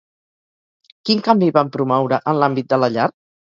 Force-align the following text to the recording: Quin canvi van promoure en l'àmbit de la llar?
Quin 1.09 1.21
canvi 1.27 1.51
van 1.59 1.71
promoure 1.77 2.21
en 2.35 2.43
l'àmbit 2.43 2.73
de 2.75 2.83
la 2.85 2.93
llar? 2.99 3.09